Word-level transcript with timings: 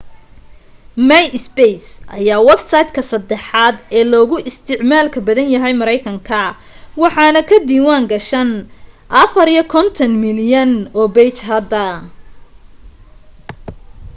myspace 1.09 1.87
ayaa 2.17 2.45
websiteka 2.49 3.01
sadaxaad 3.11 3.75
ee 3.97 4.05
loogu 4.13 4.35
isticmaalka 4.49 5.19
badan 5.27 5.47
yahay 5.55 5.73
mareykanka 5.81 6.39
waxaan 7.01 7.37
ka 7.49 7.57
diwaan 7.69 8.05
gashan 8.11 8.49
54 9.09 10.21
milyan 10.23 10.71
oo 10.99 11.07
page 11.15 11.39
hadda 11.49 11.85